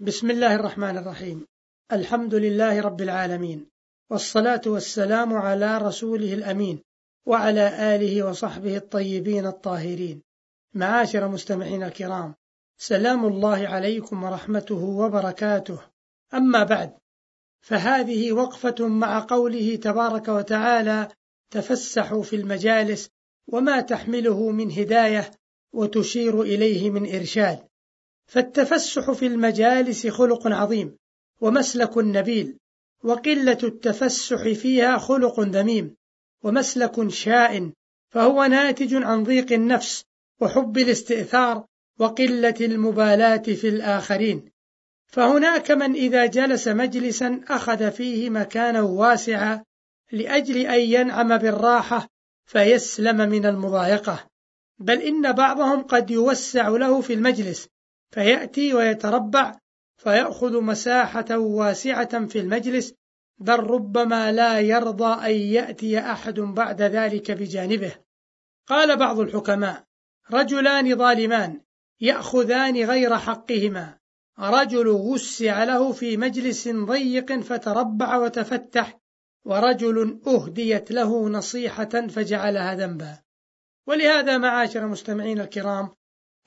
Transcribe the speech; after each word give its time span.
بسم 0.00 0.30
الله 0.30 0.54
الرحمن 0.54 0.98
الرحيم. 0.98 1.46
الحمد 1.92 2.34
لله 2.34 2.80
رب 2.80 3.00
العالمين. 3.00 3.66
والصلاة 4.10 4.60
والسلام 4.66 5.32
على 5.32 5.78
رسوله 5.78 6.34
الأمين 6.34 6.82
وعلى 7.26 7.94
آله 7.96 8.22
وصحبه 8.22 8.76
الطيبين 8.76 9.46
الطاهرين. 9.46 10.22
معاشر 10.74 11.28
مستمعين 11.28 11.82
الكرام 11.82 12.34
سلام 12.78 13.24
الله 13.24 13.68
عليكم 13.68 14.24
ورحمته 14.24 14.84
وبركاته. 14.84 15.78
أما 16.34 16.64
بعد 16.64 16.92
فهذه 17.60 18.32
وقفة 18.32 18.88
مع 18.88 19.26
قوله 19.28 19.76
تبارك 19.76 20.28
وتعالى 20.28 21.08
تفسحوا 21.50 22.22
في 22.22 22.36
المجالس 22.36 23.08
وما 23.48 23.80
تحمله 23.80 24.50
من 24.50 24.70
هداية 24.70 25.30
وتشير 25.72 26.42
إليه 26.42 26.90
من 26.90 27.14
إرشاد. 27.14 27.58
فالتفسح 28.26 29.10
في 29.10 29.26
المجالس 29.26 30.06
خلق 30.06 30.46
عظيم 30.46 30.96
ومسلك 31.40 31.98
نبيل 31.98 32.56
وقلة 33.04 33.58
التفسح 33.62 34.48
فيها 34.48 34.98
خلق 34.98 35.40
ذميم 35.40 35.96
ومسلك 36.42 37.08
شائن 37.08 37.72
فهو 38.10 38.44
ناتج 38.44 38.94
عن 38.94 39.22
ضيق 39.22 39.52
النفس 39.52 40.04
وحب 40.40 40.78
الاستئثار 40.78 41.64
وقلة 41.98 42.54
المبالاة 42.60 43.42
في 43.42 43.68
الآخرين. 43.68 44.50
فهناك 45.06 45.70
من 45.70 45.94
إذا 45.94 46.26
جلس 46.26 46.68
مجلسا 46.68 47.40
أخذ 47.48 47.90
فيه 47.90 48.30
مكانا 48.30 48.80
واسعا 48.80 49.64
لأجل 50.12 50.56
أن 50.56 50.80
ينعم 50.80 51.38
بالراحة 51.38 52.08
فيسلم 52.44 53.16
من 53.16 53.46
المضايقة. 53.46 54.26
بل 54.78 55.02
إن 55.02 55.32
بعضهم 55.32 55.82
قد 55.82 56.10
يوسع 56.10 56.68
له 56.68 57.00
في 57.00 57.12
المجلس 57.14 57.68
فيأتي 58.14 58.74
ويتربع 58.74 59.58
فيأخذ 59.96 60.60
مساحة 60.60 61.38
واسعة 61.38 62.26
في 62.26 62.38
المجلس 62.38 62.94
بل 63.38 63.60
ربما 63.60 64.32
لا 64.32 64.60
يرضى 64.60 65.26
أن 65.26 65.34
يأتي 65.34 65.98
أحد 65.98 66.40
بعد 66.40 66.82
ذلك 66.82 67.30
بجانبه. 67.30 67.94
قال 68.66 68.96
بعض 68.96 69.20
الحكماء 69.20 69.84
رجلان 70.32 70.96
ظالمان 70.96 71.60
يأخذان 72.00 72.84
غير 72.84 73.18
حقهما. 73.18 73.98
رجل 74.38 74.88
وسع 74.88 75.64
له 75.64 75.92
في 75.92 76.16
مجلس 76.16 76.68
ضيق 76.68 77.40
فتربع 77.40 78.16
وتفتح 78.16 78.98
ورجل 79.44 80.20
أهديت 80.26 80.90
له 80.90 81.28
نصيحة 81.28 82.06
فجعلها 82.08 82.74
ذنبا. 82.74 83.18
ولهذا 83.86 84.38
معاشر 84.38 84.80
المستمعين 84.80 85.40
الكرام 85.40 85.94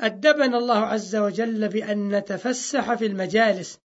أدبنا 0.01 0.57
الله 0.57 0.77
عز 0.77 1.15
وجل 1.15 1.67
بأن 1.69 2.09
نتفسح 2.15 2.93
في 2.93 3.05
المجالس. 3.05 3.79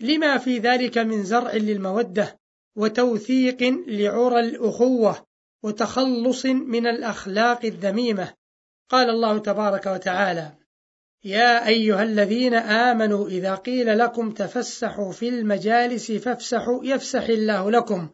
لما 0.00 0.38
في 0.38 0.58
ذلك 0.58 0.98
من 0.98 1.24
زرع 1.24 1.54
للمودة 1.54 2.40
وتوثيق 2.76 3.62
لعرى 3.86 4.40
الأخوة 4.40 5.26
وتخلص 5.62 6.46
من 6.46 6.86
الأخلاق 6.86 7.64
الذميمة. 7.64 8.34
قال 8.88 9.10
الله 9.10 9.38
تبارك 9.38 9.86
وتعالى 9.86 10.52
يا 11.24 11.66
أيها 11.66 12.02
الذين 12.02 12.54
آمنوا 12.54 13.28
إذا 13.28 13.54
قيل 13.54 13.98
لكم 13.98 14.30
تفسحوا 14.30 15.12
في 15.12 15.28
المجالس 15.28 16.12
فافسحوا 16.12 16.84
يفسح 16.84 17.24
الله 17.24 17.70
لكم. 17.70 18.08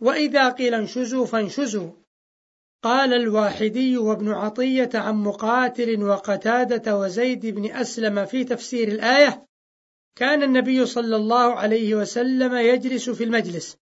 وإذا 0.00 0.48
قيل 0.48 0.74
انشزوا 0.74 1.26
فانشزوا. 1.26 2.01
قال 2.82 3.14
الواحدي 3.14 3.96
وابن 3.98 4.28
عطية 4.28 4.90
عن 4.94 5.14
مقاتل 5.14 6.02
وقتادة 6.02 6.98
وزيد 6.98 7.46
بن 7.46 7.70
أسلم 7.70 8.24
في 8.26 8.44
تفسير 8.44 8.88
الآية 8.88 9.46
كان 10.16 10.42
النبي 10.42 10.86
صلى 10.86 11.16
الله 11.16 11.54
عليه 11.54 11.94
وسلم 11.94 12.54
يجلس 12.54 13.10
في 13.10 13.24
المجلس 13.24 13.76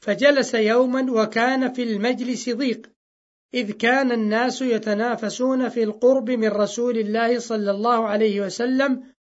فجلس 0.00 0.54
يوما 0.54 1.12
وكان 1.12 1.72
في 1.72 1.82
المجلس 1.82 2.50
ضيق 2.50 2.90
إذ 3.54 3.72
كان 3.72 4.12
الناس 4.12 4.62
يتنافسون 4.62 5.68
في 5.68 5.82
القرب 5.82 6.30
من 6.30 6.48
رسول 6.48 6.98
الله 6.98 7.38
صلى 7.38 7.70
الله 7.70 8.08
عليه 8.08 8.40
وسلم 8.40 9.12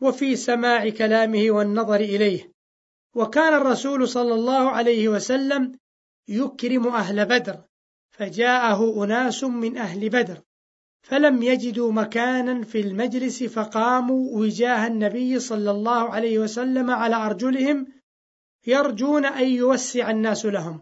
وفي 0.00 0.36
سماع 0.36 0.88
كلامه 0.88 1.50
والنظر 1.50 2.00
إليه 2.00 2.52
وكان 3.16 3.54
الرسول 3.54 4.08
صلى 4.08 4.34
الله 4.34 4.70
عليه 4.70 5.08
وسلم 5.08 5.72
يكرم 6.28 6.88
أهل 6.88 7.24
بدر. 7.24 7.62
فجاءه 8.18 9.04
أناس 9.04 9.44
من 9.44 9.76
أهل 9.76 10.08
بدر 10.08 10.40
فلم 11.02 11.42
يجدوا 11.42 11.92
مكانا 11.92 12.64
في 12.64 12.80
المجلس 12.80 13.42
فقاموا 13.42 14.38
وجاه 14.38 14.86
النبي 14.86 15.40
صلى 15.40 15.70
الله 15.70 16.10
عليه 16.10 16.38
وسلم 16.38 16.90
على 16.90 17.16
أرجلهم 17.16 17.86
يرجون 18.66 19.24
أن 19.24 19.48
يوسع 19.48 20.10
الناس 20.10 20.46
لهم 20.46 20.80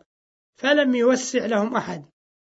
فلم 0.56 0.94
يوسع 0.94 1.46
لهم 1.46 1.76
أحد. 1.76 2.04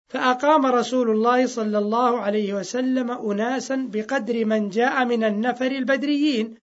فأقام 0.07 0.65
رسول 0.65 1.09
الله 1.09 1.45
صلى 1.45 1.77
الله 1.77 2.19
عليه 2.19 2.53
وسلم 2.53 3.11
أناسا 3.11 3.89
بقدر 3.91 4.45
من 4.45 4.69
جاء 4.69 5.05
من 5.05 5.23
النفر 5.23 5.71
البدريين 5.71 6.57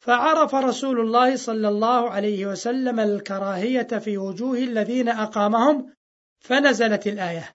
فعرف 0.00 0.54
رسول 0.54 1.00
الله 1.00 1.36
صلى 1.36 1.68
الله 1.68 2.10
عليه 2.10 2.46
وسلم 2.46 3.00
الكراهية 3.00 3.82
في 3.82 4.18
وجوه 4.18 4.58
الذين 4.58 5.08
أقامهم 5.08 5.92
فنزلت 6.38 7.06
الآية. 7.06 7.54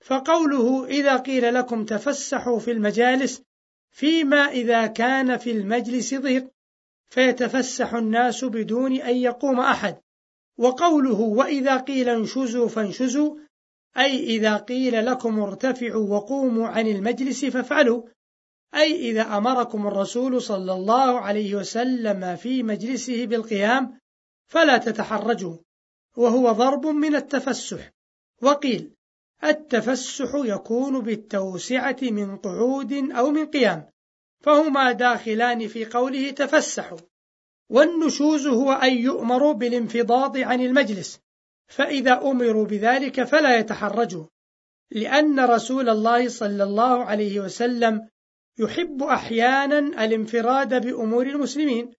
فقوله 0.00 0.86
إذا 0.86 1.16
قيل 1.16 1.54
لكم 1.54 1.84
تفسحوا 1.84 2.58
في 2.58 2.70
المجالس 2.70 3.42
فيما 3.90 4.44
إذا 4.50 4.86
كان 4.86 5.36
في 5.36 5.50
المجلس 5.50 6.14
ضيق 6.14 6.50
فيتفسح 7.08 7.94
الناس 7.94 8.44
بدون 8.44 9.00
أن 9.00 9.16
يقوم 9.16 9.60
أحد. 9.60 10.00
وقوله 10.58 11.20
وإذا 11.20 11.76
قيل 11.76 12.08
انشزوا 12.08 12.68
فانشزوا 12.68 13.36
أي 13.98 14.24
إذا 14.24 14.56
قيل 14.56 15.06
لكم 15.06 15.40
ارتفعوا 15.40 16.08
وقوموا 16.16 16.68
عن 16.68 16.86
المجلس 16.86 17.44
فافعلوا 17.44 18.02
أي 18.74 19.10
إذا 19.10 19.22
أمركم 19.22 19.86
الرسول 19.86 20.42
صلى 20.42 20.72
الله 20.72 21.20
عليه 21.20 21.54
وسلم 21.54 22.36
في 22.36 22.62
مجلسه 22.62 23.26
بالقيام 23.26 23.98
فلا 24.46 24.78
تتحرجوا 24.78 25.56
وهو 26.16 26.52
ضرب 26.52 26.86
من 26.86 27.14
التفسح. 27.14 27.90
وقيل 28.42 28.90
التفسح 29.44 30.30
يكون 30.34 31.00
بالتوسعة 31.00 31.96
من 32.02 32.36
قعود 32.36 32.92
أو 32.92 33.30
من 33.30 33.46
قيام 33.46 33.86
فهما 34.40 34.92
داخلان 34.92 35.68
في 35.68 35.84
قوله 35.84 36.30
تفسحوا 36.30 36.98
والنشوز 37.70 38.46
هو 38.46 38.72
أن 38.72 38.92
يؤمروا 38.98 39.52
بالانفضاض 39.52 40.36
عن 40.36 40.60
المجلس 40.60 41.20
فإذا 41.66 42.12
أمروا 42.22 42.64
بذلك 42.64 43.24
فلا 43.24 43.58
يتحرجوا 43.58 44.26
لأن 44.90 45.40
رسول 45.40 45.88
الله 45.88 46.28
صلى 46.28 46.64
الله 46.64 47.04
عليه 47.04 47.40
وسلم 47.40 48.08
يحب 48.58 49.02
أحيانا 49.02 49.78
الانفراد 49.78 50.86
بأمور 50.86 51.26
المسلمين 51.26 51.92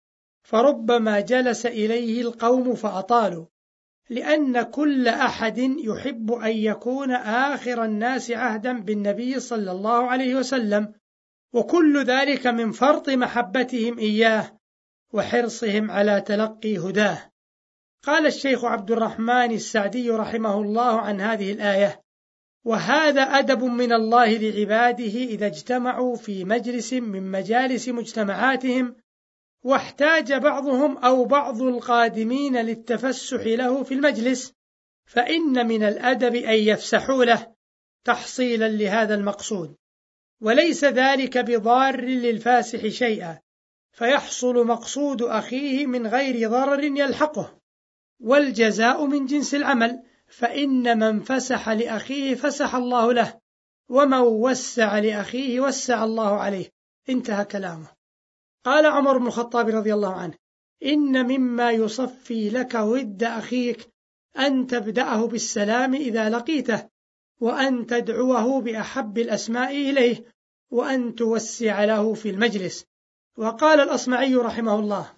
فربما 0.43 1.19
جلس 1.19 1.65
إليه 1.65 2.21
القوم 2.21 2.75
فأطالوا. 2.75 3.45
لأن 4.09 4.61
كل 4.61 5.07
أحد 5.07 5.57
يحب 5.57 6.31
أن 6.31 6.51
يكون 6.51 7.11
آخر 7.11 7.83
الناس 7.83 8.31
عهدا 8.31 8.79
بالنبي 8.79 9.39
صلى 9.39 9.71
الله 9.71 10.09
عليه 10.09 10.35
وسلم 10.35 10.93
وكل 11.53 12.03
ذلك 12.03 12.47
من 12.47 12.71
فرط 12.71 13.09
محبتهم 13.09 13.99
إياه 13.99 14.59
وحرصهم 15.13 15.91
على 15.91 16.21
تلقي 16.21 16.77
هداه. 16.77 17.31
قال 18.03 18.25
الشيخ 18.25 18.65
عبد 18.65 18.91
الرحمن 18.91 19.51
السعدي 19.51 20.09
رحمه 20.09 20.61
الله 20.61 20.99
عن 20.99 21.21
هذه 21.21 21.51
الآية 21.51 22.01
وهذا 22.65 23.21
أدب 23.21 23.63
من 23.63 23.93
الله 23.93 24.37
لعباده 24.37 25.03
إذا 25.03 25.47
اجتمعوا 25.47 26.15
في 26.15 26.45
مجلس 26.45 26.93
من 26.93 27.31
مجالس 27.31 27.89
مجتمعاتهم 27.89 28.95
واحتاج 29.63 30.33
بعضهم 30.33 30.97
أو 30.97 31.25
بعض 31.25 31.61
القادمين 31.61 32.57
للتفسح 32.57 33.41
له 33.41 33.83
في 33.83 33.93
المجلس 33.93 34.53
فإن 35.05 35.67
من 35.67 35.83
الأدب 35.83 36.35
أن 36.35 36.53
يفسحوا 36.53 37.25
له 37.25 37.55
تحصيلا 38.03 38.67
لهذا 38.69 39.15
المقصود. 39.15 39.75
وليس 40.41 40.85
ذلك 40.85 41.37
بضار 41.37 42.01
للفاسح 42.01 42.87
شيئا 42.87 43.39
فيحصل 43.91 44.67
مقصود 44.67 45.21
أخيه 45.21 45.85
من 45.85 46.07
غير 46.07 46.49
ضرر 46.49 46.83
يلحقه. 46.83 47.59
والجزاء 48.19 49.05
من 49.05 49.25
جنس 49.25 49.55
العمل 49.55 50.03
فإن 50.27 50.99
من 50.99 51.19
فسح 51.19 51.69
لأخيه 51.69 52.35
فسح 52.35 52.75
الله 52.75 53.13
له 53.13 53.39
ومن 53.89 54.19
وسع 54.19 54.99
لأخيه 54.99 55.59
وسع 55.59 56.03
الله 56.03 56.39
عليه. 56.39 56.69
انتهى 57.09 57.45
كلامه. 57.45 57.98
قال 58.65 58.85
عمر 58.85 59.17
بن 59.17 59.27
الخطاب 59.27 59.69
رضي 59.69 59.93
الله 59.93 60.13
عنه 60.13 60.33
إن 60.85 61.27
مما 61.27 61.71
يصفي 61.71 62.49
لك 62.49 62.73
ود 62.75 63.23
أخيك 63.23 63.89
أن 64.37 64.67
تبدأه 64.67 65.27
بالسلام 65.27 65.93
إذا 65.93 66.29
لقيته 66.29 66.89
وأن 67.39 67.85
تدعوه 67.85 68.61
بأحب 68.61 69.17
الأسماء 69.17 69.71
إليه 69.71 70.23
وأن 70.71 71.15
توسع 71.15 71.83
له 71.83 72.13
في 72.13 72.29
المجلس. 72.29 72.85
وقال 73.37 73.79
الأصمعي 73.79 74.35
رحمه 74.35 74.79
الله 74.79 75.13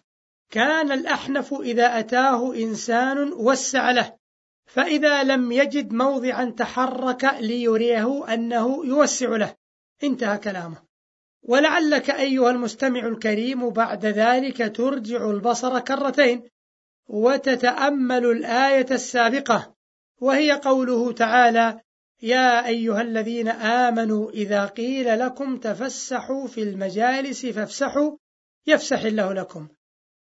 كان 0.50 0.92
الأحنف 0.92 1.54
إذا 1.54 2.00
أتاه 2.00 2.56
إنسان 2.56 3.34
وسع 3.34 3.92
له 3.92 4.18
فإذا 4.66 5.24
لم 5.24 5.52
يجد 5.52 5.94
موضعا 5.94 6.46
تحرك 6.46 7.24
ليريه 7.40 8.34
أنه 8.34 8.86
يوسع 8.86 9.36
له. 9.36 9.56
انتهى 10.04 10.38
كلامه. 10.38 10.91
ولعلك 11.44 12.10
أيها 12.10 12.52
المستمع 12.52 13.08
الكريم 13.08 13.70
بعد 13.70 14.06
ذلك 14.06 14.76
ترجع 14.76 15.30
البصر 15.30 15.80
كرتين 15.80 16.44
وتتأمل 17.08 18.26
الآية 18.26 18.86
السابقة 18.92 19.76
وهي 20.22 20.52
قوله 20.52 21.12
تعالى 21.12 21.80
يا 22.22 22.68
أيها 22.68 23.02
الذين 23.02 23.48
آمنوا 23.48 24.32
إذا 24.32 24.66
قيل 24.66 25.20
لكم 25.20 25.58
تفسحوا 25.58 26.48
في 26.48 26.64
المجالس 26.64 27.46
فافسحوا 27.46 28.18
يفسح 28.68 29.02
الله 29.02 29.34
لكم. 29.34 29.68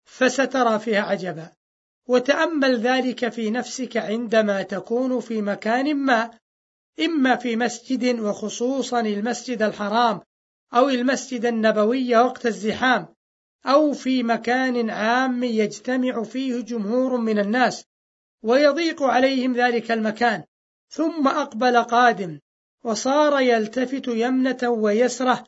فسترى 0.05 0.79
فيها 0.79 1.01
عجبا. 1.01 1.51
وتأمل 2.07 2.79
ذلك 2.79 3.29
في 3.29 3.49
نفسك 3.49 3.97
عندما 3.97 4.61
تكون 4.61 5.19
في 5.19 5.41
مكان 5.41 5.95
ما 5.95 6.31
إما 6.99 7.35
في 7.35 7.55
مسجد 7.55 8.19
وخصوصا 8.19 8.99
المسجد 8.99 9.61
الحرام 9.61 10.21
أو 10.73 10.89
المسجد 10.89 11.45
النبوي 11.45 12.15
وقت 12.15 12.45
الزحام 12.45 13.07
أو 13.65 13.93
في 13.93 14.23
مكان 14.23 14.89
عام 14.89 15.43
يجتمع 15.43 16.23
فيه 16.23 16.61
جمهور 16.61 17.17
من 17.17 17.39
الناس 17.39 17.85
ويضيق 18.43 19.03
عليهم 19.03 19.53
ذلك 19.53 19.91
المكان. 19.91 20.43
ثم 20.89 21.27
أقبل 21.27 21.83
قادم 21.83 22.39
وصار 22.83 23.39
يلتفت 23.39 24.07
يمنة 24.07 24.69
ويسرة 24.69 25.43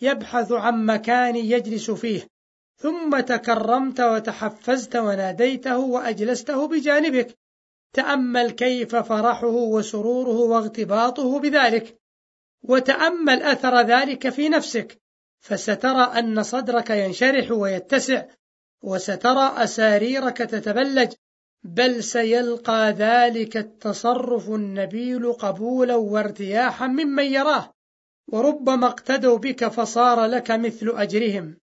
يبحث 0.00 0.52
عن 0.52 0.86
مكان 0.86 1.36
يجلس 1.36 1.90
فيه. 1.90 2.28
ثم 2.76 3.20
تكرمت 3.20 4.00
وتحفزت 4.00 4.96
وناديته 4.96 5.78
وأجلسته 5.78 6.68
بجانبك. 6.68 7.38
تأمل 7.92 8.50
كيف 8.50 8.96
فرحه 8.96 9.46
وسروره 9.46 10.38
واغتباطه 10.38 11.40
بذلك. 11.40 11.98
وتأمل 12.62 13.42
أثر 13.42 13.80
ذلك 13.80 14.28
في 14.28 14.48
نفسك 14.48 15.00
فسترى 15.40 16.02
أن 16.02 16.42
صدرك 16.42 16.90
ينشرح 16.90 17.50
ويتسع 17.50 18.24
وسترى 18.82 19.54
أساريرك 19.56 20.36
تتبلج 20.38 21.12
بل 21.62 22.04
سيلقى 22.04 22.94
ذلك 22.98 23.56
التصرف 23.56 24.50
النبيل 24.50 25.32
قبولا 25.32 25.94
وارتياحا 25.94 26.86
ممن 26.86 27.24
يراه 27.24 27.72
وربما 28.28 28.86
اقتدوا 28.86 29.38
بك 29.38 29.68
فصار 29.68 30.26
لك 30.26 30.50
مثل 30.50 30.92
أجرهم. 30.96 31.56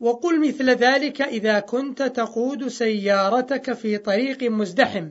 وقل 0.00 0.48
مثل 0.48 0.70
ذلك 0.70 1.22
إذا 1.22 1.60
كنت 1.60 2.02
تقود 2.02 2.68
سيارتك 2.68 3.72
في 3.72 3.98
طريق 3.98 4.42
مزدحم. 4.42 5.10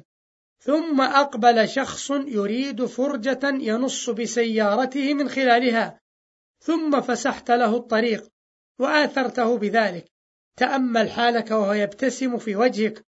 ثم 0.64 1.02
أقبل 1.02 1.70
شخص 1.70 2.12
يريد 2.12 2.86
فرجة 2.86 3.40
ينص 3.44 4.10
بسيارته 4.10 5.14
من 5.14 5.30
خلالها. 5.30 6.00
ثم 6.60 7.02
فسحت 7.02 7.52
له 7.52 7.78
الطريق 7.78 8.28
وآثرته 8.80 9.58
بذلك. 9.58 10.12
تأمل 10.58 11.10
حالك 11.10 11.52
وهو 11.52 11.74
يبتسم 11.74 12.38
في 12.38 12.56
وجهك 12.56 13.06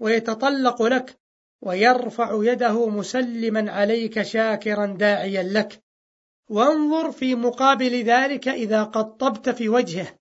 ويتطلق 0.00 0.82
لك 0.82 1.18
ويرفع 1.62 2.30
يده 2.42 2.88
مسلما 2.88 3.72
عليك 3.72 4.22
شاكرا 4.22 4.86
داعيا 4.86 5.42
لك. 5.42 5.82
وانظر 6.48 7.12
في 7.12 7.34
مقابل 7.34 8.02
ذلك 8.02 8.48
إذا 8.48 8.82
قطبت 8.82 9.48
في 9.48 9.68
وجهه 9.68 10.18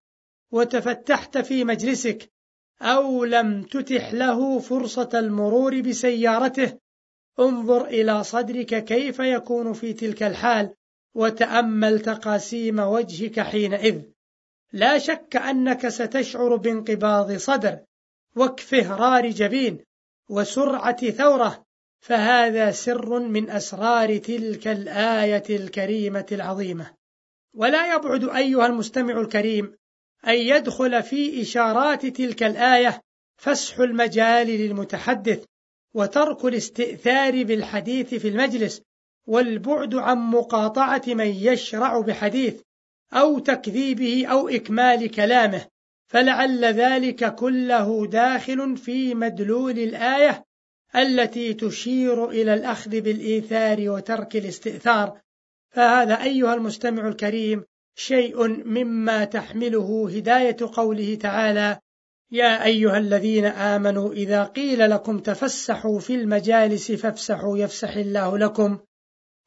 وتفتحت 0.51 1.37
في 1.37 1.63
مجلسك 1.63 2.34
أو 2.81 3.23
لم 3.25 3.63
تتح 3.63 4.13
له 4.13 4.59
فرصة 4.59 5.09
المرور 5.13 5.81
بسيارته 5.81 6.79
انظر 7.39 7.85
إلى 7.85 8.23
صدرك 8.23 8.83
كيف 8.83 9.19
يكون 9.19 9.73
في 9.73 9.93
تلك 9.93 10.23
الحال 10.23 10.73
وتأمل 11.15 11.99
تقاسيم 11.99 12.79
وجهك 12.79 13.39
حينئذ. 13.39 14.01
لا 14.73 14.97
شك 14.97 15.35
أنك 15.35 15.87
ستشعر 15.87 16.55
بانقباض 16.55 17.31
صدر 17.31 17.79
وكفهرار 18.35 19.29
جبين 19.29 19.79
وسرعة 20.29 21.09
ثورة 21.09 21.65
فهذا 21.99 22.71
سر 22.71 23.19
من 23.19 23.49
أسرار 23.49 24.17
تلك 24.17 24.67
الآية 24.67 25.43
الكريمة 25.49 26.25
العظيمة. 26.31 26.91
ولا 27.53 27.95
يبعد 27.95 28.23
أيها 28.23 28.65
المستمع 28.65 29.21
الكريم 29.21 29.75
أن 30.27 30.35
يدخل 30.35 31.03
في 31.03 31.41
إشارات 31.41 32.05
تلك 32.05 32.43
الآية 32.43 33.01
فسح 33.37 33.79
المجال 33.79 34.47
للمتحدث 34.47 35.43
وترك 35.93 36.45
الاستئثار 36.45 37.43
بالحديث 37.43 38.13
في 38.15 38.27
المجلس 38.27 38.81
والبعد 39.27 39.95
عن 39.95 40.17
مقاطعة 40.17 41.01
من 41.07 41.27
يشرع 41.27 41.99
بحديث 41.99 42.61
أو 43.13 43.39
تكذيبه 43.39 44.27
أو 44.27 44.49
إكمال 44.49 45.11
كلامه 45.11 45.65
فلعل 46.07 46.65
ذلك 46.65 47.35
كله 47.35 48.07
داخل 48.07 48.77
في 48.77 49.13
مدلول 49.13 49.79
الآية 49.79 50.45
التي 50.95 51.53
تشير 51.53 52.29
إلى 52.29 52.53
الأخذ 52.53 53.01
بالإيثار 53.01 53.89
وترك 53.89 54.35
الاستئثار. 54.35 55.21
فهذا 55.69 56.23
أيها 56.23 56.53
المستمع 56.53 57.07
الكريم 57.07 57.63
شيء 57.95 58.47
مما 58.47 59.25
تحمله 59.25 60.09
هداية 60.09 60.57
قوله 60.73 61.15
تعالى 61.15 61.79
يا 62.31 62.65
أيها 62.65 62.97
الذين 62.97 63.45
آمنوا 63.45 64.13
إذا 64.13 64.43
قيل 64.43 64.89
لكم 64.89 65.19
تفسحوا 65.19 65.99
في 65.99 66.15
المجالس 66.15 66.91
فافسحوا 66.91 67.57
يفسح 67.57 67.95
الله 67.95 68.37
لكم. 68.37 68.79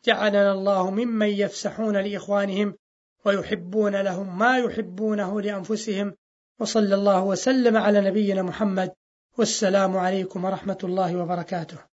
جعلنا 0.04 0.52
الله 0.52 0.90
ممن 0.90 1.28
يفسحون 1.28 1.96
لإخوانهم 1.96 2.74
ويحبون 3.24 3.96
لهم 3.96 4.38
ما 4.38 4.58
يحبونه 4.58 5.40
لأنفسهم. 5.40 6.14
وصلى 6.60 6.94
الله 6.94 7.24
وسلم 7.24 7.76
على 7.76 8.00
نبينا 8.00 8.42
محمد. 8.42 8.90
والسلام 9.38 9.96
عليكم 9.96 10.44
ورحمة 10.44 10.78
الله 10.84 11.16
وبركاته. 11.16 11.78